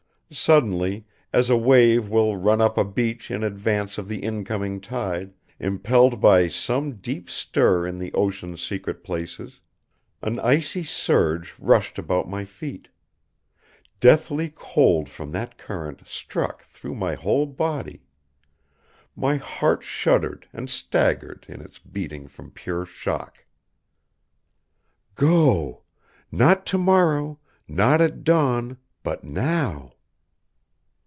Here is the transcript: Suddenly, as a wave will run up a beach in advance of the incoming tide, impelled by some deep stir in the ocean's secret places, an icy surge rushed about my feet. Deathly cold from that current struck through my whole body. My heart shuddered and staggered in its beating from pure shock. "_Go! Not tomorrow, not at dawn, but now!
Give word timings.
Suddenly, 0.33 1.03
as 1.33 1.49
a 1.49 1.57
wave 1.57 2.07
will 2.07 2.37
run 2.37 2.61
up 2.61 2.77
a 2.77 2.85
beach 2.85 3.29
in 3.29 3.43
advance 3.43 3.97
of 3.97 4.07
the 4.07 4.19
incoming 4.19 4.79
tide, 4.79 5.33
impelled 5.59 6.21
by 6.21 6.47
some 6.47 6.93
deep 6.93 7.29
stir 7.29 7.85
in 7.85 7.97
the 7.97 8.13
ocean's 8.13 8.61
secret 8.63 9.03
places, 9.03 9.59
an 10.21 10.39
icy 10.39 10.85
surge 10.85 11.53
rushed 11.59 11.99
about 11.99 12.29
my 12.29 12.45
feet. 12.45 12.87
Deathly 13.99 14.49
cold 14.55 15.09
from 15.09 15.33
that 15.33 15.57
current 15.57 16.03
struck 16.07 16.61
through 16.63 16.95
my 16.95 17.13
whole 17.15 17.45
body. 17.45 18.05
My 19.17 19.35
heart 19.35 19.83
shuddered 19.83 20.47
and 20.53 20.69
staggered 20.69 21.45
in 21.49 21.59
its 21.59 21.77
beating 21.77 22.29
from 22.29 22.51
pure 22.51 22.85
shock. 22.85 23.43
"_Go! 25.17 25.81
Not 26.31 26.65
tomorrow, 26.65 27.37
not 27.67 27.99
at 27.99 28.23
dawn, 28.23 28.77
but 29.03 29.25
now! 29.25 29.95